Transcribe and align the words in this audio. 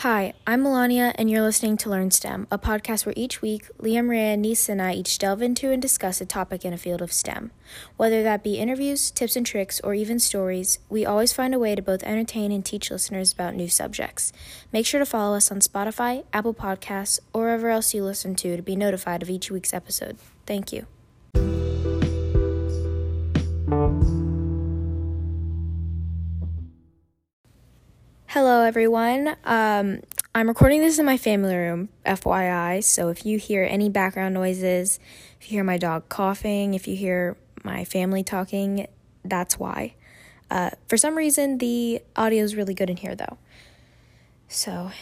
Hi, 0.00 0.32
I'm 0.46 0.62
Melania, 0.62 1.12
and 1.16 1.30
you're 1.30 1.42
listening 1.42 1.76
to 1.76 1.90
Learn 1.90 2.10
STEM, 2.10 2.46
a 2.50 2.58
podcast 2.58 3.04
where 3.04 3.12
each 3.18 3.42
week 3.42 3.68
Leah 3.76 4.02
Maria, 4.02 4.34
Nisa, 4.34 4.72
and 4.72 4.80
I 4.80 4.94
each 4.94 5.18
delve 5.18 5.42
into 5.42 5.72
and 5.72 5.82
discuss 5.82 6.22
a 6.22 6.24
topic 6.24 6.64
in 6.64 6.72
a 6.72 6.78
field 6.78 7.02
of 7.02 7.12
STEM. 7.12 7.50
Whether 7.98 8.22
that 8.22 8.42
be 8.42 8.54
interviews, 8.54 9.10
tips 9.10 9.36
and 9.36 9.44
tricks, 9.44 9.78
or 9.80 9.92
even 9.92 10.18
stories, 10.18 10.78
we 10.88 11.04
always 11.04 11.34
find 11.34 11.54
a 11.54 11.58
way 11.58 11.74
to 11.74 11.82
both 11.82 12.02
entertain 12.02 12.50
and 12.50 12.64
teach 12.64 12.90
listeners 12.90 13.34
about 13.34 13.54
new 13.54 13.68
subjects. 13.68 14.32
Make 14.72 14.86
sure 14.86 15.00
to 15.00 15.04
follow 15.04 15.36
us 15.36 15.52
on 15.52 15.58
Spotify, 15.58 16.24
Apple 16.32 16.54
Podcasts, 16.54 17.20
or 17.34 17.42
wherever 17.42 17.68
else 17.68 17.92
you 17.92 18.02
listen 18.02 18.34
to 18.36 18.56
to 18.56 18.62
be 18.62 18.76
notified 18.76 19.22
of 19.22 19.28
each 19.28 19.50
week's 19.50 19.74
episode. 19.74 20.16
Thank 20.46 20.72
you. 20.72 20.86
Hello, 28.32 28.62
everyone. 28.62 29.34
Um, 29.44 30.02
I'm 30.36 30.46
recording 30.46 30.82
this 30.82 31.00
in 31.00 31.04
my 31.04 31.16
family 31.16 31.56
room, 31.56 31.88
FYI. 32.06 32.84
So 32.84 33.08
if 33.08 33.26
you 33.26 33.38
hear 33.38 33.64
any 33.68 33.88
background 33.88 34.34
noises, 34.34 35.00
if 35.40 35.50
you 35.50 35.56
hear 35.56 35.64
my 35.64 35.78
dog 35.78 36.08
coughing, 36.08 36.74
if 36.74 36.86
you 36.86 36.94
hear 36.94 37.36
my 37.64 37.84
family 37.84 38.22
talking, 38.22 38.86
that's 39.24 39.58
why. 39.58 39.94
Uh, 40.48 40.70
for 40.86 40.96
some 40.96 41.16
reason, 41.16 41.58
the 41.58 42.02
audio 42.14 42.44
is 42.44 42.54
really 42.54 42.72
good 42.72 42.88
in 42.88 42.98
here, 42.98 43.16
though. 43.16 43.36
So 44.46 44.92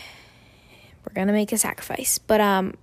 we're 1.04 1.12
gonna 1.12 1.34
make 1.34 1.52
a 1.52 1.58
sacrifice. 1.58 2.16
But 2.16 2.40
um, 2.40 2.78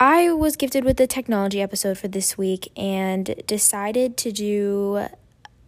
I 0.00 0.32
was 0.32 0.56
gifted 0.56 0.82
with 0.82 0.96
the 0.96 1.06
technology 1.06 1.60
episode 1.60 1.98
for 1.98 2.08
this 2.08 2.38
week 2.38 2.72
and 2.74 3.34
decided 3.46 4.16
to 4.16 4.32
do 4.32 5.08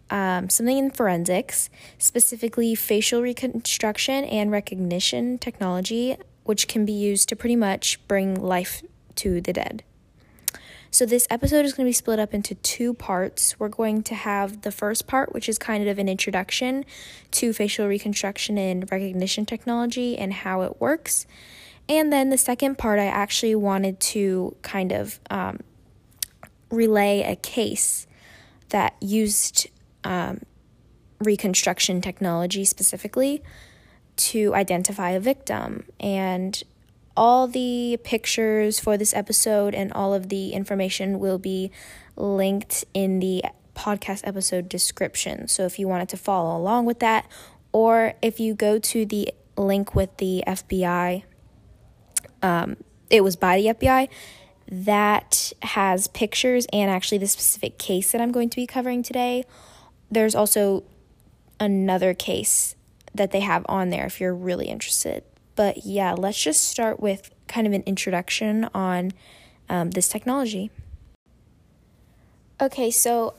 um, 0.09 0.49
something 0.49 0.77
in 0.77 0.91
forensics, 0.91 1.69
specifically 1.97 2.75
facial 2.75 3.21
reconstruction 3.21 4.23
and 4.25 4.51
recognition 4.51 5.37
technology, 5.37 6.17
which 6.43 6.67
can 6.67 6.85
be 6.85 6.93
used 6.93 7.29
to 7.29 7.35
pretty 7.35 7.55
much 7.55 7.99
bring 8.07 8.35
life 8.35 8.81
to 9.15 9.41
the 9.41 9.53
dead. 9.53 9.83
So, 10.89 11.05
this 11.05 11.27
episode 11.29 11.65
is 11.65 11.73
going 11.73 11.85
to 11.85 11.89
be 11.89 11.93
split 11.93 12.17
up 12.17 12.33
into 12.33 12.55
two 12.55 12.93
parts. 12.93 13.59
We're 13.59 13.67
going 13.67 14.03
to 14.03 14.15
have 14.15 14.61
the 14.61 14.71
first 14.71 15.05
part, 15.05 15.33
which 15.33 15.49
is 15.49 15.57
kind 15.57 15.87
of 15.87 15.99
an 15.99 16.07
introduction 16.07 16.85
to 17.31 17.51
facial 17.51 17.87
reconstruction 17.87 18.57
and 18.57 18.89
recognition 18.89 19.45
technology 19.45 20.17
and 20.17 20.31
how 20.31 20.61
it 20.61 20.79
works. 20.79 21.27
And 21.89 22.11
then 22.11 22.29
the 22.29 22.37
second 22.37 22.77
part, 22.77 22.99
I 22.99 23.05
actually 23.05 23.55
wanted 23.55 23.99
to 23.99 24.55
kind 24.61 24.91
of 24.91 25.19
um, 25.29 25.59
relay 26.69 27.21
a 27.21 27.35
case 27.35 28.07
that 28.69 28.95
used 29.01 29.67
um, 30.03 30.41
reconstruction 31.19 32.01
technology 32.01 32.65
specifically 32.65 33.41
to 34.15 34.53
identify 34.55 35.11
a 35.11 35.19
victim. 35.19 35.85
And 35.99 36.61
all 37.15 37.47
the 37.47 37.97
pictures 38.03 38.79
for 38.79 38.97
this 38.97 39.13
episode 39.13 39.73
and 39.73 39.91
all 39.93 40.13
of 40.13 40.29
the 40.29 40.53
information 40.53 41.19
will 41.19 41.39
be 41.39 41.71
linked 42.15 42.85
in 42.93 43.19
the 43.19 43.43
podcast 43.75 44.21
episode 44.25 44.69
description. 44.69 45.47
So 45.47 45.63
if 45.65 45.79
you 45.79 45.87
wanted 45.87 46.09
to 46.09 46.17
follow 46.17 46.57
along 46.57 46.85
with 46.85 46.99
that, 46.99 47.27
or 47.71 48.13
if 48.21 48.39
you 48.39 48.53
go 48.53 48.79
to 48.79 49.05
the 49.05 49.33
link 49.55 49.95
with 49.95 50.17
the 50.17 50.43
FBI, 50.47 51.23
um, 52.41 52.77
it 53.09 53.23
was 53.23 53.35
by 53.35 53.57
the 53.57 53.67
FBI, 53.67 54.09
that 54.69 55.53
has 55.61 56.07
pictures 56.07 56.67
and 56.73 56.91
actually 56.91 57.17
the 57.17 57.27
specific 57.27 57.77
case 57.77 58.11
that 58.11 58.21
I'm 58.21 58.31
going 58.31 58.49
to 58.49 58.55
be 58.55 58.67
covering 58.67 59.01
today 59.01 59.43
there's 60.11 60.35
also 60.35 60.83
another 61.59 62.13
case 62.13 62.75
that 63.13 63.31
they 63.31 63.39
have 63.39 63.65
on 63.67 63.89
there 63.89 64.05
if 64.05 64.19
you're 64.21 64.35
really 64.35 64.67
interested. 64.67 65.23
But 65.55 65.85
yeah, 65.85 66.13
let's 66.13 66.41
just 66.41 66.63
start 66.63 66.99
with 66.99 67.31
kind 67.47 67.65
of 67.65 67.73
an 67.73 67.83
introduction 67.85 68.69
on 68.73 69.11
um, 69.69 69.91
this 69.91 70.07
technology. 70.07 70.69
Okay, 72.61 72.91
so 72.91 73.33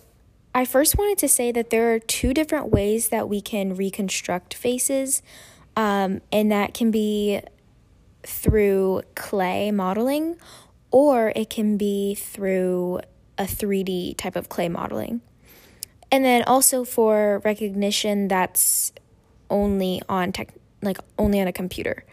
I 0.54 0.64
first 0.64 0.98
wanted 0.98 1.18
to 1.18 1.28
say 1.28 1.52
that 1.52 1.70
there 1.70 1.94
are 1.94 1.98
two 1.98 2.34
different 2.34 2.68
ways 2.70 3.08
that 3.08 3.28
we 3.28 3.40
can 3.40 3.74
reconstruct 3.74 4.54
faces, 4.54 5.22
um, 5.76 6.20
and 6.32 6.50
that 6.50 6.74
can 6.74 6.90
be 6.90 7.40
through 8.24 9.02
clay 9.14 9.70
modeling 9.70 10.36
or 10.90 11.32
it 11.36 11.50
can 11.50 11.76
be 11.76 12.14
through 12.14 13.00
a 13.36 13.44
3D 13.44 14.16
type 14.16 14.36
of 14.36 14.48
clay 14.48 14.68
modeling. 14.68 15.20
And 16.10 16.24
then 16.24 16.42
also 16.44 16.84
for 16.84 17.42
recognition, 17.44 18.28
that's 18.28 18.92
only 19.50 20.00
on 20.08 20.32
tech, 20.32 20.54
like 20.82 20.98
only 21.18 21.40
on 21.40 21.46
a 21.46 21.52
computer. 21.52 22.04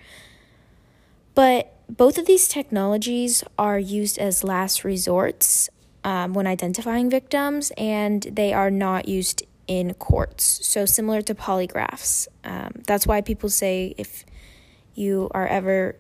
But 1.34 1.74
both 1.90 2.18
of 2.18 2.26
these 2.26 2.48
technologies 2.48 3.44
are 3.58 3.80
used 3.80 4.18
as 4.18 4.44
last 4.44 4.84
resorts 4.84 5.70
um, 6.04 6.34
when 6.34 6.48
identifying 6.48 7.10
victims, 7.10 7.72
and 7.78 8.24
they 8.24 8.54
are 8.54 8.72
not 8.72 9.08
used 9.08 9.44
in 9.68 9.94
courts. 9.96 10.66
So 10.66 10.86
similar 10.86 11.22
to 11.24 11.36
polygraphs. 11.36 12.28
Um, 12.44 12.84
that's 12.86 13.08
why 13.08 13.22
people 13.22 13.50
say 13.50 13.96
if 13.98 14.26
you 14.94 15.30
are 15.34 15.48
ever 15.48 15.96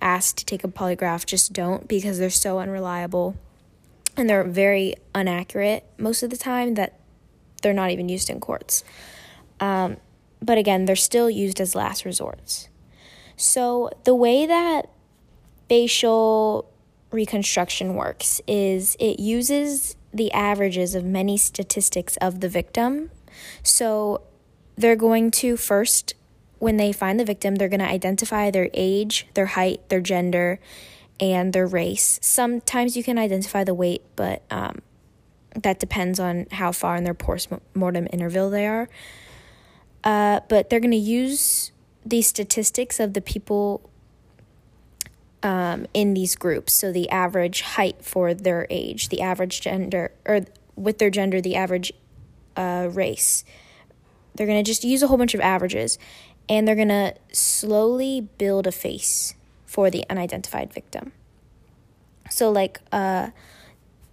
asked 0.00 0.38
to 0.38 0.44
take 0.44 0.64
a 0.64 0.68
polygraph, 0.68 1.26
just 1.26 1.52
don't 1.52 1.88
because 1.88 2.18
they're 2.18 2.30
so 2.30 2.58
unreliable 2.58 3.36
and 4.16 4.28
they're 4.30 4.44
very 4.44 4.94
inaccurate 5.14 5.84
most 5.98 6.22
of 6.22 6.30
the 6.30 6.36
time 6.36 6.74
that 6.74 6.98
they're 7.66 7.74
not 7.74 7.90
even 7.90 8.08
used 8.08 8.30
in 8.30 8.38
courts. 8.38 8.84
Um, 9.58 9.96
but 10.40 10.56
again, 10.56 10.84
they're 10.84 10.94
still 10.94 11.28
used 11.28 11.60
as 11.60 11.74
last 11.74 12.04
resorts. 12.04 12.68
So 13.34 13.90
the 14.04 14.14
way 14.14 14.46
that 14.46 14.88
facial 15.68 16.70
reconstruction 17.10 17.96
works 17.96 18.40
is 18.46 18.96
it 19.00 19.18
uses 19.18 19.96
the 20.14 20.30
averages 20.30 20.94
of 20.94 21.04
many 21.04 21.36
statistics 21.36 22.16
of 22.18 22.38
the 22.38 22.48
victim. 22.48 23.10
So 23.64 24.22
they're 24.76 24.94
going 24.94 25.32
to 25.32 25.56
first, 25.56 26.14
when 26.60 26.76
they 26.76 26.92
find 26.92 27.18
the 27.18 27.24
victim, 27.24 27.56
they're 27.56 27.68
going 27.68 27.80
to 27.80 27.88
identify 27.90 28.52
their 28.52 28.70
age, 28.74 29.26
their 29.34 29.46
height, 29.46 29.88
their 29.88 30.00
gender, 30.00 30.60
and 31.18 31.52
their 31.52 31.66
race. 31.66 32.20
Sometimes 32.22 32.96
you 32.96 33.02
can 33.02 33.18
identify 33.18 33.64
the 33.64 33.74
weight, 33.74 34.02
but 34.14 34.44
um, 34.52 34.82
that 35.62 35.78
depends 35.78 36.20
on 36.20 36.46
how 36.52 36.72
far 36.72 36.96
in 36.96 37.04
their 37.04 37.14
post-mortem 37.14 38.08
interval 38.12 38.50
they 38.50 38.66
are. 38.66 38.88
Uh, 40.04 40.40
but 40.48 40.70
they're 40.70 40.80
going 40.80 40.90
to 40.90 40.96
use 40.96 41.72
these 42.04 42.26
statistics 42.26 43.00
of 43.00 43.14
the 43.14 43.20
people 43.20 43.90
um, 45.42 45.86
in 45.94 46.14
these 46.14 46.36
groups. 46.36 46.72
So 46.72 46.92
the 46.92 47.08
average 47.10 47.62
height 47.62 48.04
for 48.04 48.34
their 48.34 48.66
age, 48.70 49.08
the 49.08 49.20
average 49.20 49.60
gender, 49.60 50.12
or 50.24 50.40
with 50.76 50.98
their 50.98 51.10
gender, 51.10 51.40
the 51.40 51.56
average 51.56 51.92
uh, 52.56 52.88
race. 52.92 53.44
They're 54.34 54.46
going 54.46 54.62
to 54.62 54.68
just 54.68 54.84
use 54.84 55.02
a 55.02 55.08
whole 55.08 55.18
bunch 55.18 55.34
of 55.34 55.40
averages 55.40 55.98
and 56.48 56.66
they're 56.66 56.76
going 56.76 56.88
to 56.88 57.14
slowly 57.32 58.28
build 58.38 58.66
a 58.66 58.72
face 58.72 59.34
for 59.64 59.90
the 59.90 60.04
unidentified 60.08 60.72
victim. 60.72 61.12
So, 62.30 62.50
like, 62.50 62.80
uh, 62.92 63.30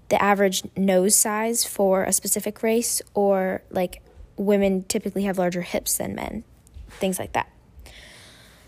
the 0.09 0.21
average 0.21 0.63
nose 0.75 1.15
size 1.15 1.65
for 1.65 2.03
a 2.03 2.13
specific 2.13 2.61
race, 2.63 3.01
or 3.13 3.63
like 3.69 4.01
women 4.37 4.83
typically 4.83 5.23
have 5.23 5.37
larger 5.37 5.61
hips 5.61 5.97
than 5.97 6.15
men, 6.15 6.43
things 6.89 7.19
like 7.19 7.33
that. 7.33 7.49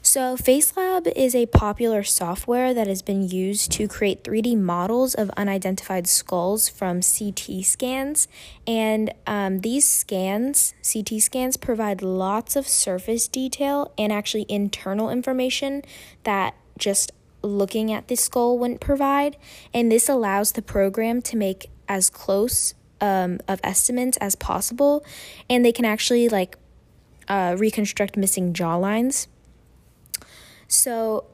So, 0.06 0.38
FaceLab 0.38 1.12
is 1.16 1.34
a 1.34 1.48
popular 1.48 2.04
software 2.04 2.76
that 2.76 2.86
has 2.86 3.02
been 3.02 3.28
used 3.28 3.72
to 3.72 3.88
create 3.88 4.24
3D 4.24 4.56
models 4.56 5.16
of 5.16 5.32
unidentified 5.32 6.06
skulls 6.06 6.70
from 6.70 7.02
CT 7.02 7.66
scans. 7.66 8.28
And 8.68 9.12
um, 9.26 9.62
these 9.62 9.88
scans, 9.88 10.76
CT 10.84 11.22
scans, 11.22 11.58
provide 11.58 12.04
lots 12.04 12.56
of 12.56 12.68
surface 12.68 13.28
detail 13.28 13.92
and 13.98 14.14
actually 14.14 14.46
internal 14.48 15.10
information 15.10 15.82
that 16.24 16.54
just 16.78 17.12
looking 17.46 17.92
at 17.92 18.08
the 18.08 18.16
skull 18.16 18.58
wouldn't 18.58 18.82
provide. 18.82 19.38
And 19.74 19.92
this 19.92 20.10
allows 20.10 20.54
the 20.54 20.62
program 20.62 21.22
to 21.24 21.38
make 21.38 21.70
as 21.88 22.10
close 22.10 22.74
um, 23.02 23.40
of 23.48 23.60
estimates 23.64 24.18
as 24.18 24.36
possible. 24.36 25.06
And 25.50 25.64
they 25.64 25.72
can 25.72 25.86
actually 25.86 26.30
like 26.30 26.58
uh, 27.28 27.56
reconstruct 27.58 28.18
missing 28.18 28.54
jaw 28.54 28.76
lines. 28.76 29.28
So 30.68 31.26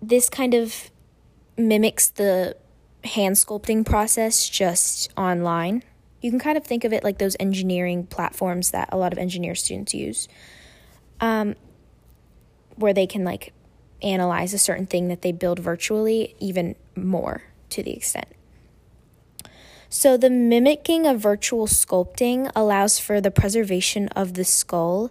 this 0.00 0.28
kind 0.28 0.54
of 0.54 0.90
mimics 1.56 2.08
the 2.08 2.56
hand 3.04 3.36
sculpting 3.36 3.84
process 3.84 4.48
just 4.48 5.12
online. 5.16 5.82
You 6.20 6.30
can 6.30 6.38
kind 6.38 6.56
of 6.56 6.64
think 6.64 6.84
of 6.84 6.92
it 6.92 7.02
like 7.02 7.18
those 7.18 7.36
engineering 7.40 8.06
platforms 8.06 8.70
that 8.70 8.88
a 8.92 8.96
lot 8.96 9.12
of 9.12 9.18
engineer 9.18 9.54
students 9.54 9.92
use, 9.92 10.28
um, 11.20 11.56
where 12.76 12.94
they 12.94 13.06
can 13.06 13.24
like 13.24 13.52
analyze 14.04 14.54
a 14.54 14.58
certain 14.58 14.86
thing 14.86 15.08
that 15.08 15.22
they 15.22 15.32
build 15.32 15.58
virtually 15.58 16.34
even 16.38 16.76
more 16.96 17.42
to 17.70 17.82
the 17.82 17.92
extent. 17.92 18.28
So, 19.94 20.16
the 20.16 20.30
mimicking 20.30 21.06
of 21.06 21.20
virtual 21.20 21.66
sculpting 21.66 22.50
allows 22.56 22.98
for 22.98 23.20
the 23.20 23.30
preservation 23.30 24.08
of 24.08 24.32
the 24.32 24.44
skull 24.44 25.10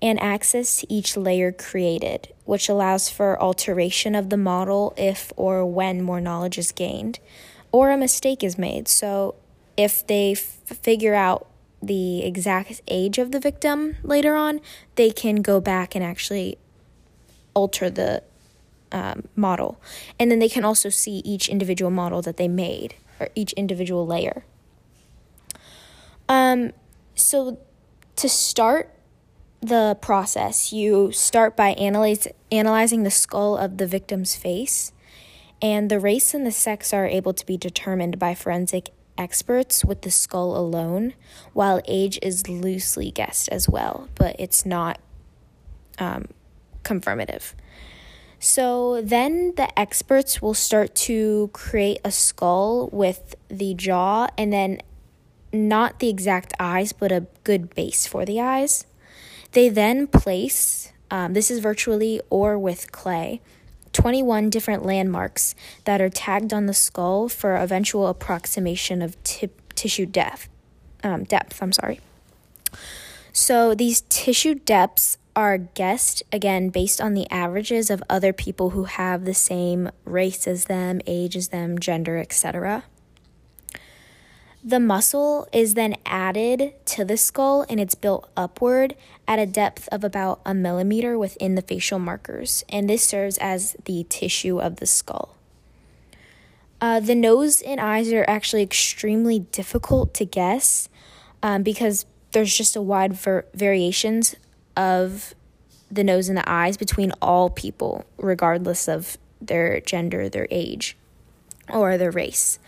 and 0.00 0.18
access 0.22 0.76
to 0.76 0.90
each 0.90 1.18
layer 1.18 1.52
created, 1.52 2.32
which 2.46 2.70
allows 2.70 3.10
for 3.10 3.40
alteration 3.40 4.14
of 4.14 4.30
the 4.30 4.38
model 4.38 4.94
if 4.96 5.34
or 5.36 5.66
when 5.66 6.00
more 6.00 6.20
knowledge 6.20 6.56
is 6.56 6.72
gained 6.72 7.18
or 7.72 7.90
a 7.90 7.98
mistake 7.98 8.42
is 8.42 8.56
made. 8.56 8.88
So, 8.88 9.34
if 9.76 10.06
they 10.06 10.32
f- 10.32 10.38
figure 10.38 11.14
out 11.14 11.46
the 11.82 12.24
exact 12.24 12.80
age 12.88 13.18
of 13.18 13.32
the 13.32 13.40
victim 13.40 13.96
later 14.02 14.34
on, 14.34 14.60
they 14.94 15.10
can 15.10 15.42
go 15.42 15.60
back 15.60 15.94
and 15.94 16.02
actually 16.02 16.56
alter 17.54 17.90
the 17.90 18.22
um, 18.92 19.28
model. 19.34 19.80
And 20.18 20.30
then 20.30 20.38
they 20.38 20.48
can 20.48 20.64
also 20.64 20.88
see 20.88 21.22
each 21.24 21.48
individual 21.48 21.90
model 21.90 22.22
that 22.22 22.36
they 22.36 22.48
made 22.48 22.94
or 23.18 23.28
each 23.34 23.52
individual 23.54 24.06
layer. 24.06 24.44
Um, 26.28 26.72
so 27.14 27.58
to 28.16 28.28
start 28.28 28.94
the 29.60 29.96
process, 30.00 30.72
you 30.72 31.12
start 31.12 31.56
by 31.56 31.70
analyze, 31.70 32.26
analyzing 32.50 33.02
the 33.02 33.10
skull 33.10 33.56
of 33.56 33.78
the 33.78 33.86
victim's 33.86 34.34
face, 34.34 34.92
and 35.60 35.90
the 35.90 36.00
race 36.00 36.34
and 36.34 36.44
the 36.44 36.52
sex 36.52 36.92
are 36.92 37.06
able 37.06 37.32
to 37.32 37.46
be 37.46 37.56
determined 37.56 38.18
by 38.18 38.34
forensic 38.34 38.90
experts 39.16 39.84
with 39.84 40.02
the 40.02 40.10
skull 40.10 40.56
alone, 40.56 41.14
while 41.52 41.80
age 41.86 42.18
is 42.22 42.48
loosely 42.48 43.10
guessed 43.10 43.48
as 43.50 43.68
well, 43.68 44.08
but 44.16 44.34
it's 44.38 44.66
not 44.66 44.98
um, 45.98 46.26
confirmative. 46.82 47.54
So 48.44 49.00
then 49.00 49.54
the 49.54 49.78
experts 49.78 50.42
will 50.42 50.52
start 50.52 50.96
to 51.06 51.48
create 51.52 52.00
a 52.04 52.10
skull 52.10 52.88
with 52.90 53.36
the 53.46 53.72
jaw 53.72 54.26
and 54.36 54.52
then 54.52 54.80
not 55.52 56.00
the 56.00 56.08
exact 56.08 56.52
eyes, 56.58 56.92
but 56.92 57.12
a 57.12 57.28
good 57.44 57.72
base 57.76 58.04
for 58.04 58.24
the 58.24 58.40
eyes. 58.40 58.84
They 59.52 59.68
then 59.68 60.08
place, 60.08 60.92
um, 61.08 61.34
this 61.34 61.52
is 61.52 61.60
virtually 61.60 62.20
or 62.30 62.58
with 62.58 62.90
clay, 62.90 63.40
21 63.92 64.50
different 64.50 64.84
landmarks 64.84 65.54
that 65.84 66.00
are 66.00 66.10
tagged 66.10 66.52
on 66.52 66.66
the 66.66 66.74
skull 66.74 67.28
for 67.28 67.54
eventual 67.54 68.08
approximation 68.08 69.02
of 69.02 69.22
tip, 69.22 69.72
tissue 69.76 70.04
depth. 70.04 70.48
Um, 71.04 71.22
depth, 71.22 71.62
I'm 71.62 71.72
sorry. 71.72 72.00
So 73.32 73.72
these 73.76 74.00
tissue 74.08 74.56
depths 74.56 75.16
are 75.34 75.58
guessed 75.58 76.22
again 76.30 76.68
based 76.68 77.00
on 77.00 77.14
the 77.14 77.30
averages 77.30 77.90
of 77.90 78.02
other 78.08 78.32
people 78.32 78.70
who 78.70 78.84
have 78.84 79.24
the 79.24 79.34
same 79.34 79.90
race 80.04 80.46
as 80.46 80.66
them, 80.66 81.00
age 81.06 81.36
as 81.36 81.48
them, 81.48 81.78
gender, 81.78 82.18
etc. 82.18 82.84
The 84.64 84.78
muscle 84.78 85.48
is 85.52 85.74
then 85.74 85.96
added 86.06 86.74
to 86.86 87.04
the 87.04 87.16
skull 87.16 87.66
and 87.68 87.80
it's 87.80 87.96
built 87.96 88.30
upward 88.36 88.94
at 89.26 89.40
a 89.40 89.46
depth 89.46 89.88
of 89.90 90.04
about 90.04 90.40
a 90.46 90.54
millimeter 90.54 91.18
within 91.18 91.56
the 91.56 91.62
facial 91.62 91.98
markers, 91.98 92.64
and 92.68 92.88
this 92.88 93.02
serves 93.02 93.38
as 93.38 93.74
the 93.86 94.06
tissue 94.08 94.60
of 94.60 94.76
the 94.76 94.86
skull. 94.86 95.36
Uh, 96.80 97.00
the 97.00 97.14
nose 97.14 97.60
and 97.62 97.80
eyes 97.80 98.12
are 98.12 98.24
actually 98.28 98.62
extremely 98.62 99.40
difficult 99.40 100.14
to 100.14 100.24
guess 100.24 100.88
um, 101.42 101.62
because 101.62 102.06
there's 102.32 102.56
just 102.56 102.76
a 102.76 102.82
wide 102.82 103.14
ver- 103.14 103.46
variations 103.54 104.36
of 104.76 105.34
the 105.90 106.02
nose 106.02 106.28
and 106.28 106.38
the 106.38 106.50
eyes 106.50 106.76
between 106.76 107.12
all 107.20 107.50
people, 107.50 108.04
regardless 108.16 108.88
of 108.88 109.18
their 109.40 109.80
gender, 109.80 110.28
their 110.28 110.48
age, 110.50 110.96
or 111.68 111.98
their 111.98 112.10
race. 112.10 112.58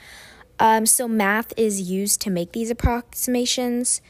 Um, 0.59 0.87
so, 0.87 1.09
math 1.09 1.53
is 1.57 1.91
used 1.91 2.21
to 2.23 2.31
make 2.31 2.53
these 2.53 2.71
approximations. 2.71 4.01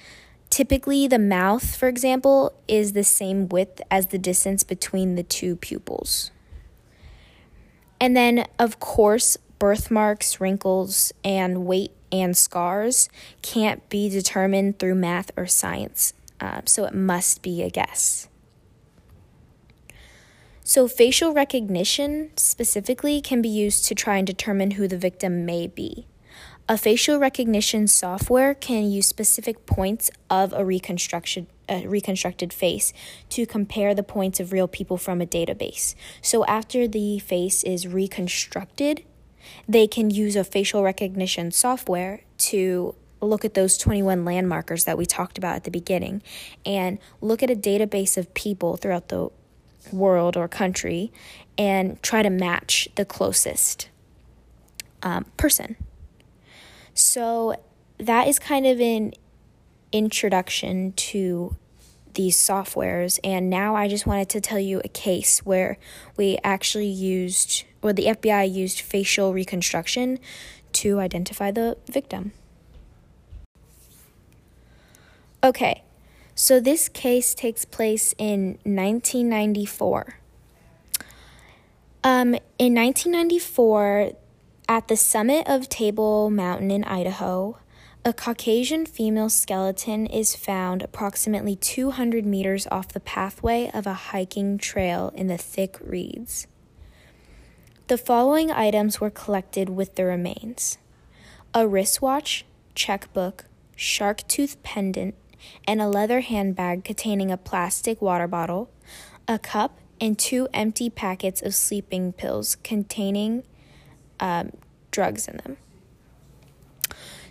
Typically, 0.51 1.07
the 1.07 1.19
mouth, 1.19 1.77
for 1.77 1.89
example, 1.89 2.53
is 2.69 2.93
the 2.93 3.05
same 3.05 3.49
width 3.49 3.81
as 3.91 4.07
the 4.07 4.19
distance 4.19 4.63
between 4.63 5.15
the 5.15 5.23
two 5.23 5.57
pupils. 5.57 6.31
And 8.01 8.17
then, 8.17 8.47
of 8.59 8.79
course, 8.81 9.37
birthmarks, 9.59 10.41
wrinkles, 10.41 11.13
and 11.25 11.65
weight 11.65 11.93
and 12.13 12.37
scars 12.37 13.09
can't 13.43 13.89
be 13.89 14.09
determined 14.09 14.79
through 14.79 14.95
math 14.97 15.31
or 15.37 15.47
science 15.47 16.13
uh, 16.45 16.61
so 16.67 16.85
it 16.85 16.95
must 16.95 17.43
be 17.43 17.63
a 17.63 17.71
guess. 17.71 18.29
So, 20.67 20.89
facial 20.89 21.35
recognition 21.35 22.31
specifically 22.37 23.21
can 23.21 23.43
be 23.43 23.49
used 23.49 23.85
to 23.87 23.95
try 23.95 24.17
and 24.17 24.27
determine 24.27 24.73
who 24.73 24.89
the 24.89 24.97
victim 24.97 25.45
may 25.45 25.67
be. 25.67 26.07
A 26.67 26.79
facial 26.79 27.19
recognition 27.19 27.87
software 27.87 28.55
can 28.55 28.91
use 28.91 29.07
specific 29.07 29.67
points 29.67 30.11
of 30.31 30.53
a 30.55 30.65
reconstruction 30.65 31.47
a 31.67 31.87
reconstructed 31.87 32.53
face 32.53 32.93
to 33.31 33.47
compare 33.47 33.95
the 33.95 34.03
points 34.03 34.39
of 34.39 34.53
real 34.53 34.69
people 34.69 34.99
from 34.99 35.23
a 35.23 35.27
database. 35.27 35.95
So 36.21 36.45
after 36.45 36.87
the 36.87 37.19
face 37.21 37.63
is 37.63 37.87
reconstructed, 37.87 39.03
they 39.67 39.87
can 39.87 40.11
use 40.11 40.37
a 40.37 40.45
facial 40.45 40.83
recognition 40.83 41.51
software 41.53 42.21
to 42.39 42.95
look 43.29 43.45
at 43.45 43.55
those 43.55 43.77
21 43.79 44.25
landmarkers 44.25 44.85
that 44.85 44.99
we 44.99 45.07
talked 45.07 45.39
about 45.39 45.57
at 45.57 45.65
the 45.65 45.71
beginning 45.71 46.23
and 46.65 46.99
look 47.21 47.43
at 47.43 47.51
a 47.51 47.57
database 47.57 48.17
of 48.17 48.33
people 48.35 48.77
throughout 48.77 49.09
the 49.09 49.31
world 49.93 50.37
or 50.37 50.49
country 50.49 51.13
and 51.59 52.03
try 52.03 52.23
to 52.23 52.31
match 52.31 52.89
the 52.97 53.05
closest 53.05 53.89
um, 55.03 55.27
person. 55.37 55.77
So 56.95 57.57
that 57.99 58.29
is 58.29 58.39
kind 58.39 58.67
of 58.67 58.81
an 58.81 59.13
introduction 59.93 60.93
to 60.93 61.57
these 62.15 62.37
softwares. 62.37 63.19
And 63.23 63.51
now 63.51 63.75
I 63.75 63.89
just 63.89 64.07
wanted 64.07 64.29
to 64.31 64.41
tell 64.41 64.59
you 64.59 64.81
a 64.85 64.89
case 64.89 65.45
where 65.45 65.79
we 66.17 66.39
actually 66.45 66.89
used, 66.89 67.65
or 67.83 67.93
the 67.93 68.07
FBI 68.07 68.53
used 68.53 68.81
facial 68.81 69.33
reconstruction 69.33 70.19
to 70.75 71.01
identify 71.01 71.51
the 71.51 71.77
victim. 71.87 72.33
Okay, 75.45 75.83
so 76.35 76.59
this 76.59 76.89
case 76.89 77.35
takes 77.35 77.67
place 77.67 78.15
in 78.17 78.59
1994. 78.65 80.19
Um, 82.03 82.29
in 82.59 82.75
1994, 82.75 84.13
at 84.67 84.89
the 84.89 84.97
summit 84.97 85.47
of 85.47 85.69
Table 85.69 86.31
Mountain 86.31 86.71
in 86.71 86.83
Idaho, 86.85 87.59
a 88.07 88.15
Caucasian 88.15 88.87
female 88.87 89.29
skeleton 89.29 90.07
is 90.07 90.35
found 90.35 90.81
approximately 90.81 91.57
200 91.57 92.25
meters 92.25 92.67
off 92.71 92.89
the 92.89 93.01
pathway 93.01 93.71
of 93.75 93.87
a 93.87 93.93
hiking 93.93 94.57
trail 94.57 95.13
in 95.15 95.27
the 95.27 95.37
thick 95.37 95.77
reeds. 95.83 96.47
The 97.89 97.99
following 97.99 98.51
items 98.51 98.99
were 98.99 99.11
collected 99.11 99.69
with 99.69 99.97
the 99.97 100.07
remains 100.07 100.79
a 101.53 101.69
wristwatch, 101.69 102.47
checkbook, 102.75 103.45
shark 103.77 104.27
tooth 104.27 104.63
pendant, 104.63 105.15
and 105.67 105.81
a 105.81 105.89
leather 105.89 106.21
handbag 106.21 106.85
containing 106.85 107.31
a 107.31 107.37
plastic 107.37 108.01
water 108.01 108.27
bottle, 108.27 108.71
a 109.27 109.39
cup, 109.39 109.79
and 110.01 110.19
two 110.19 110.49
empty 110.53 110.91
packets 110.91 111.41
of 111.43 111.55
sleeping 111.55 112.13
pills 112.13 112.57
containing 112.63 113.45
um, 114.21 114.53
drugs 114.91 115.29
in 115.29 115.39
them. 115.39 115.57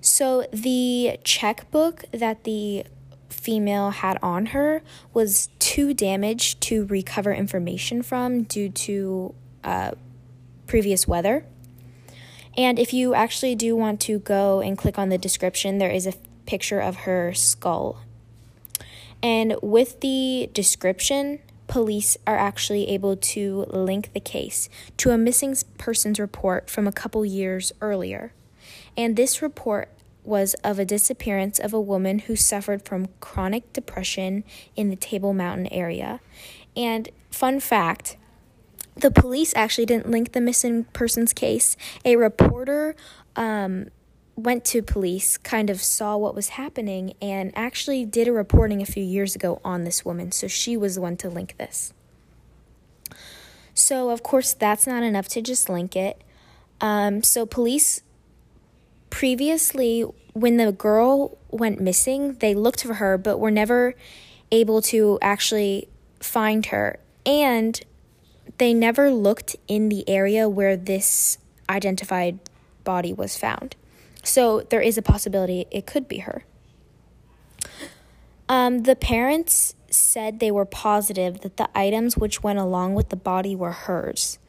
So 0.01 0.45
the 0.51 1.17
checkbook 1.24 2.03
that 2.12 2.43
the 2.43 2.86
female 3.29 3.91
had 3.91 4.17
on 4.22 4.48
her 4.48 4.81
was 5.13 5.50
too 5.60 5.93
damaged 5.93 6.62
to 6.62 6.86
recover 6.86 7.33
information 7.33 8.01
from 8.03 8.43
due 8.43 8.69
to 8.69 9.33
uh, 9.63 9.91
previous 10.67 11.07
weather. 11.07 11.45
And 12.55 12.77
if 12.77 12.93
you 12.93 13.13
actually 13.13 13.55
do 13.55 13.75
want 13.75 14.00
to 14.01 14.19
go 14.19 14.62
and 14.62 14.77
click 14.77 15.00
on 15.00 15.10
the 15.10 15.17
description, 15.17 15.77
there 15.77 15.89
is 15.89 16.05
a 16.05 16.13
picture 16.45 16.79
of 16.79 16.97
her 16.97 17.33
skull. 17.33 18.00
And 19.21 19.55
with 19.62 20.01
the 20.01 20.50
description, 20.53 21.39
police 21.67 22.17
are 22.27 22.38
actually 22.38 22.89
able 22.89 23.15
to 23.15 23.65
link 23.69 24.12
the 24.13 24.19
case 24.19 24.69
to 24.97 25.12
a 25.12 25.17
missing 25.17 25.55
persons 25.77 26.19
report 26.19 26.69
from 26.69 26.88
a 26.88 26.91
couple 26.91 27.25
years 27.25 27.71
earlier. 27.81 28.33
And 28.97 29.15
this 29.15 29.41
report 29.41 29.89
was 30.23 30.53
of 30.55 30.79
a 30.79 30.85
disappearance 30.85 31.59
of 31.59 31.73
a 31.73 31.81
woman 31.81 32.19
who 32.19 32.35
suffered 32.35 32.85
from 32.85 33.07
chronic 33.19 33.71
depression 33.73 34.43
in 34.75 34.89
the 34.89 34.95
Table 34.95 35.33
Mountain 35.33 35.67
area. 35.67 36.19
And 36.75 37.09
fun 37.29 37.59
fact, 37.59 38.17
the 38.95 39.12
police 39.12 39.53
actually 39.55 39.85
didn't 39.85 40.09
link 40.09 40.33
the 40.33 40.41
missing 40.41 40.85
persons 40.85 41.33
case. 41.33 41.75
A 42.05 42.15
reporter 42.15 42.95
um, 43.35 43.88
went 44.35 44.65
to 44.65 44.81
police, 44.81 45.37
kind 45.37 45.69
of 45.69 45.81
saw 45.81 46.17
what 46.17 46.35
was 46.35 46.49
happening, 46.49 47.13
and 47.21 47.51
actually 47.55 48.05
did 48.05 48.27
a 48.27 48.31
reporting 48.31 48.81
a 48.81 48.85
few 48.85 49.03
years 49.03 49.35
ago 49.35 49.61
on 49.63 49.83
this 49.83 50.03
woman. 50.03 50.31
So 50.31 50.47
she 50.47 50.75
was 50.75 50.95
the 50.95 51.01
one 51.01 51.17
to 51.17 51.29
link 51.29 51.55
this. 51.57 51.93
So, 53.75 54.09
of 54.11 54.21
course, 54.21 54.53
that's 54.53 54.85
not 54.85 55.03
enough 55.03 55.27
to 55.29 55.41
just 55.41 55.67
link 55.69 55.95
it. 55.95 56.21
Um, 56.79 57.23
so, 57.23 57.45
police 57.45 58.01
previously, 59.09 60.01
when 60.33 60.57
the 60.57 60.71
girl 60.71 61.37
went 61.49 61.79
missing, 61.79 62.33
they 62.35 62.53
looked 62.53 62.83
for 62.83 62.95
her, 62.95 63.17
but 63.17 63.39
were 63.39 63.51
never 63.51 63.95
able 64.51 64.81
to 64.83 65.17
actually 65.21 65.87
find 66.19 66.67
her. 66.67 66.99
And 67.25 67.79
they 68.57 68.73
never 68.73 69.11
looked 69.11 69.55
in 69.67 69.89
the 69.89 70.07
area 70.07 70.47
where 70.47 70.77
this 70.77 71.37
identified 71.69 72.39
body 72.83 73.13
was 73.13 73.37
found. 73.37 73.75
So 74.24 74.62
there 74.62 74.82
is 74.82 74.98
a 74.98 75.01
possibility 75.01 75.65
it 75.70 75.86
could 75.86 76.08
be 76.08 76.20
her. 76.20 76.46
Um, 78.50 78.84
the 78.84 78.96
parents 78.96 79.75
said 79.89 80.39
they 80.39 80.51
were 80.51 80.65
positive 80.65 81.42
that 81.42 81.58
the 81.58 81.70
items 81.77 82.18
which 82.18 82.44
went 82.44 82.60
along 82.60 82.94
with 82.96 83.10
the 83.10 83.15
body 83.15 83.56
were 83.56 83.72
hers. 83.72 84.39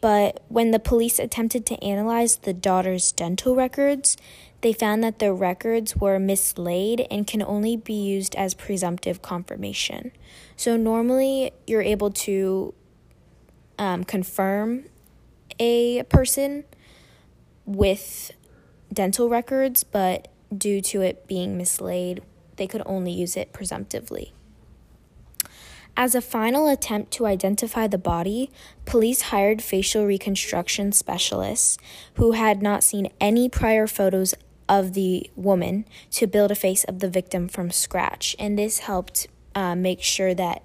But 0.00 0.42
when 0.48 0.70
the 0.70 0.78
police 0.78 1.18
attempted 1.18 1.66
to 1.66 1.82
analyze 1.82 2.36
the 2.36 2.54
daughter's 2.54 3.10
dental 3.12 3.56
records, 3.56 4.16
they 4.60 4.72
found 4.72 5.02
that 5.04 5.18
the 5.18 5.32
records 5.32 5.96
were 5.96 6.18
mislaid 6.18 7.06
and 7.10 7.26
can 7.26 7.42
only 7.42 7.76
be 7.76 7.94
used 7.94 8.34
as 8.36 8.54
presumptive 8.54 9.22
confirmation. 9.22 10.12
So, 10.56 10.76
normally, 10.76 11.52
you're 11.66 11.82
able 11.82 12.10
to 12.10 12.74
um, 13.78 14.04
confirm 14.04 14.84
a 15.60 16.02
person 16.04 16.64
with 17.64 18.32
dental 18.98 19.28
records, 19.28 19.84
but 19.84 20.26
due 20.52 20.80
to 20.80 21.02
it 21.02 21.28
being 21.28 21.56
mislaid, 21.56 22.20
they 22.56 22.66
could 22.66 22.82
only 22.84 23.12
use 23.12 23.36
it 23.36 23.52
presumptively. 23.52 24.32
As 25.96 26.16
a 26.16 26.20
final 26.20 26.66
attempt 26.66 27.12
to 27.12 27.24
identify 27.24 27.86
the 27.86 27.96
body, 27.96 28.50
police 28.86 29.20
hired 29.30 29.62
facial 29.62 30.04
reconstruction 30.04 30.90
specialists 30.90 31.78
who 32.14 32.32
had 32.32 32.60
not 32.60 32.82
seen 32.82 33.12
any 33.20 33.48
prior 33.48 33.86
photos 33.86 34.34
of 34.68 34.94
the 34.94 35.30
woman 35.36 35.84
to 36.10 36.26
build 36.26 36.50
a 36.50 36.56
face 36.56 36.82
of 36.82 36.98
the 36.98 37.08
victim 37.08 37.46
from 37.46 37.70
scratch. 37.70 38.34
And 38.36 38.58
this 38.58 38.80
helped 38.80 39.28
uh, 39.54 39.76
make 39.76 40.02
sure 40.02 40.34
that 40.34 40.64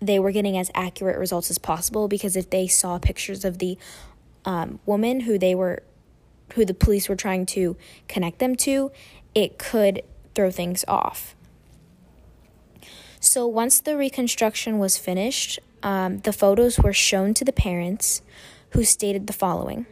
they 0.00 0.18
were 0.18 0.32
getting 0.32 0.58
as 0.58 0.68
accurate 0.74 1.16
results 1.16 1.48
as 1.48 1.58
possible 1.58 2.08
because 2.08 2.34
if 2.34 2.50
they 2.50 2.66
saw 2.66 2.98
pictures 2.98 3.44
of 3.44 3.58
the 3.58 3.78
um, 4.44 4.80
woman 4.84 5.20
who 5.20 5.38
they 5.38 5.54
were 5.54 5.84
who 6.54 6.64
the 6.64 6.74
police 6.74 7.08
were 7.08 7.16
trying 7.16 7.46
to 7.46 7.76
connect 8.08 8.38
them 8.38 8.54
to, 8.56 8.90
it 9.34 9.58
could 9.58 10.02
throw 10.34 10.50
things 10.50 10.84
off. 10.88 11.34
So 13.20 13.46
once 13.46 13.80
the 13.80 13.96
reconstruction 13.96 14.78
was 14.78 14.98
finished, 14.98 15.60
um, 15.82 16.18
the 16.18 16.32
photos 16.32 16.78
were 16.78 16.92
shown 16.92 17.34
to 17.34 17.44
the 17.44 17.52
parents, 17.52 18.22
who 18.70 18.84
stated 18.84 19.26
the 19.26 19.32
following, 19.32 19.86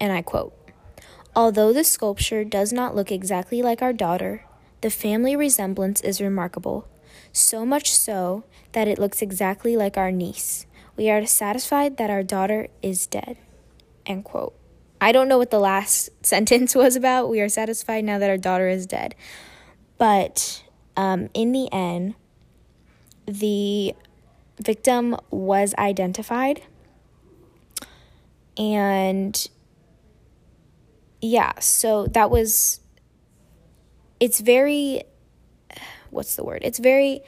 and 0.00 0.12
I 0.12 0.22
quote 0.22 0.54
Although 1.34 1.72
the 1.72 1.84
sculpture 1.84 2.44
does 2.44 2.72
not 2.72 2.96
look 2.96 3.12
exactly 3.12 3.60
like 3.60 3.82
our 3.82 3.92
daughter, 3.92 4.44
the 4.80 4.90
family 4.90 5.36
resemblance 5.36 6.00
is 6.00 6.20
remarkable, 6.20 6.88
so 7.32 7.66
much 7.66 7.92
so 7.92 8.44
that 8.72 8.88
it 8.88 8.98
looks 8.98 9.22
exactly 9.22 9.76
like 9.76 9.96
our 9.96 10.10
niece. 10.10 10.66
We 10.96 11.10
are 11.10 11.26
satisfied 11.26 11.98
that 11.98 12.10
our 12.10 12.22
daughter 12.22 12.68
is 12.82 13.06
dead. 13.06 13.36
End 14.06 14.24
quote. 14.24 14.54
I 15.00 15.12
don't 15.12 15.28
know 15.28 15.38
what 15.38 15.50
the 15.50 15.58
last 15.58 16.10
sentence 16.26 16.74
was 16.74 16.96
about. 16.96 17.28
We 17.28 17.40
are 17.40 17.48
satisfied 17.48 18.04
now 18.04 18.18
that 18.18 18.30
our 18.30 18.38
daughter 18.38 18.68
is 18.68 18.86
dead. 18.86 19.14
But 19.98 20.62
um, 20.96 21.28
in 21.34 21.52
the 21.52 21.72
end, 21.72 22.14
the 23.26 23.94
victim 24.58 25.16
was 25.30 25.74
identified. 25.78 26.62
And 28.56 29.48
yeah, 31.20 31.58
so 31.60 32.06
that 32.08 32.30
was, 32.30 32.80
it's 34.20 34.40
very, 34.40 35.02
what's 36.10 36.36
the 36.36 36.44
word? 36.44 36.62
It's 36.64 36.78
very 36.78 37.20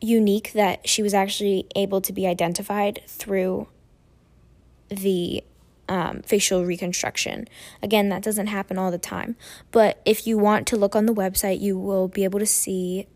unique 0.00 0.52
that 0.52 0.86
she 0.86 1.02
was 1.02 1.14
actually 1.14 1.66
able 1.74 2.00
to 2.02 2.12
be 2.12 2.26
identified 2.26 3.00
through 3.06 3.68
the 4.88 5.42
um, 5.88 6.22
facial 6.22 6.64
reconstruction. 6.64 7.48
Again, 7.82 8.08
that 8.08 8.22
doesn't 8.22 8.48
happen 8.48 8.78
all 8.78 8.90
the 8.90 8.98
time. 8.98 9.36
But 9.70 10.00
if 10.04 10.26
you 10.26 10.38
want 10.38 10.66
to 10.68 10.76
look 10.76 10.96
on 10.96 11.06
the 11.06 11.14
website, 11.14 11.60
you 11.60 11.78
will 11.78 12.08
be 12.08 12.24
able 12.24 12.38
to 12.38 12.46
see 12.46 13.06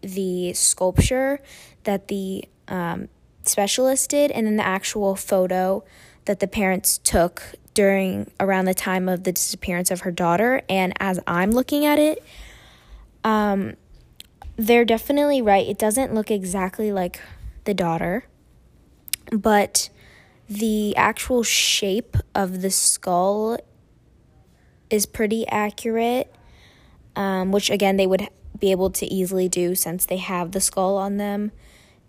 the 0.00 0.52
sculpture 0.52 1.40
that 1.84 2.08
the 2.08 2.44
um, 2.68 3.08
specialist 3.42 4.10
did 4.10 4.30
and 4.30 4.46
then 4.46 4.56
the 4.56 4.66
actual 4.66 5.16
photo 5.16 5.84
that 6.24 6.40
the 6.40 6.48
parents 6.48 6.98
took 6.98 7.54
during 7.74 8.30
around 8.40 8.64
the 8.64 8.74
time 8.74 9.08
of 9.08 9.24
the 9.24 9.32
disappearance 9.32 9.90
of 9.90 10.00
her 10.00 10.10
daughter. 10.10 10.62
And 10.68 10.94
as 11.00 11.20
I'm 11.26 11.50
looking 11.50 11.84
at 11.84 11.98
it, 11.98 12.22
um, 13.22 13.74
they're 14.56 14.84
definitely 14.84 15.42
right. 15.42 15.66
It 15.66 15.78
doesn't 15.78 16.14
look 16.14 16.30
exactly 16.30 16.92
like 16.92 17.20
the 17.64 17.74
daughter, 17.74 18.24
but 19.32 19.88
the 20.48 20.94
actual 20.96 21.42
shape 21.42 22.16
of 22.34 22.62
the 22.62 22.70
skull 22.70 23.58
is 24.90 25.06
pretty 25.06 25.46
accurate, 25.48 26.34
um, 27.16 27.50
which 27.52 27.70
again, 27.70 27.96
they 27.96 28.06
would 28.06 28.28
be 28.58 28.70
able 28.70 28.90
to 28.90 29.06
easily 29.06 29.48
do 29.48 29.74
since 29.74 30.06
they 30.06 30.18
have 30.18 30.52
the 30.52 30.60
skull 30.60 30.96
on 30.96 31.16
them. 31.16 31.52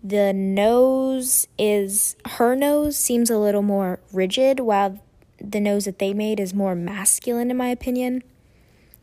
The 0.02 0.32
nose 0.32 1.48
is, 1.58 2.16
her 2.26 2.54
nose 2.54 2.96
seems 2.96 3.30
a 3.30 3.38
little 3.38 3.62
more 3.62 3.98
rigid, 4.12 4.60
while 4.60 5.02
the 5.40 5.60
nose 5.60 5.86
that 5.86 5.98
they 5.98 6.12
made 6.12 6.38
is 6.38 6.54
more 6.54 6.74
masculine, 6.74 7.50
in 7.50 7.56
my 7.56 7.68
opinion. 7.68 8.22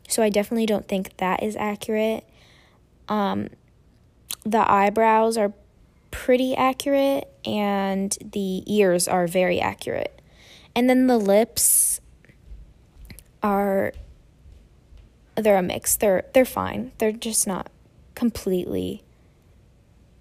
So 0.08 0.24
I 0.24 0.30
definitely 0.30 0.66
don't 0.66 0.88
think 0.88 1.18
that 1.18 1.44
is 1.44 1.56
accurate. 1.56 2.24
Um, 3.10 3.50
the 4.46 4.70
eyebrows 4.70 5.38
are 5.38 5.54
pretty 6.14 6.56
accurate, 6.56 7.28
and 7.44 8.16
the 8.22 8.64
ears 8.72 9.08
are 9.08 9.26
very 9.26 9.60
accurate. 9.60 10.22
And 10.76 10.88
then 10.88 11.08
the 11.08 11.18
lips 11.18 12.00
are 13.42 13.94
they're 15.36 15.58
a 15.58 15.64
mix. 15.64 15.96
They're 15.96 16.26
they're 16.34 16.46
fine. 16.46 16.92
They're 17.00 17.12
just 17.12 17.48
not 17.48 17.70
completely 18.14 19.04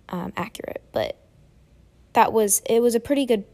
um, 0.08 0.32
accurate, 0.34 0.82
but 0.92 1.18
that 2.14 2.32
was 2.32 2.62
it 2.68 2.80
was 2.80 2.94
a 2.94 3.00
pretty 3.00 3.26
good 3.26 3.44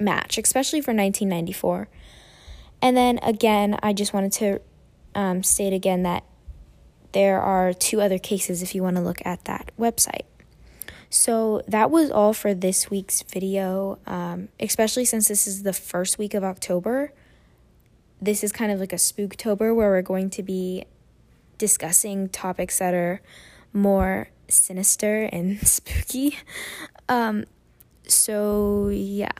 match, 0.00 0.38
especially 0.38 0.80
for 0.80 0.92
1994. 0.92 1.88
And 2.80 2.96
then 2.96 3.18
again, 3.22 3.78
I 3.82 3.92
just 3.92 4.14
wanted 4.14 4.32
to 4.32 4.60
um, 5.14 5.42
state 5.42 5.74
again 5.74 6.04
that 6.04 6.24
there 7.12 7.40
are 7.40 7.74
two 7.74 8.00
other 8.00 8.18
cases 8.18 8.62
if 8.62 8.74
you 8.74 8.82
want 8.82 8.96
to 8.96 9.02
look 9.02 9.24
at 9.26 9.44
that 9.44 9.70
website. 9.78 10.24
So 11.14 11.62
that 11.68 11.90
was 11.90 12.10
all 12.10 12.32
for 12.32 12.54
this 12.54 12.90
week's 12.90 13.22
video, 13.22 13.98
um, 14.06 14.48
especially 14.58 15.04
since 15.04 15.28
this 15.28 15.46
is 15.46 15.62
the 15.62 15.72
first 15.72 16.18
week 16.18 16.34
of 16.34 16.42
October 16.42 17.12
this 18.24 18.42
is 18.42 18.52
kind 18.52 18.72
of 18.72 18.80
like 18.80 18.92
a 18.92 18.96
spooktober 18.96 19.74
where 19.74 19.90
we're 19.90 20.02
going 20.02 20.30
to 20.30 20.42
be 20.42 20.84
discussing 21.58 22.28
topics 22.28 22.78
that 22.78 22.94
are 22.94 23.20
more 23.72 24.28
sinister 24.48 25.24
and 25.24 25.60
spooky. 25.66 26.38
Um, 27.08 27.44
so, 28.06 28.88
yeah. 28.88 29.32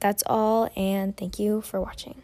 That's 0.00 0.22
all, 0.26 0.68
and 0.76 1.16
thank 1.16 1.38
you 1.38 1.60
for 1.60 1.80
watching. 1.80 2.22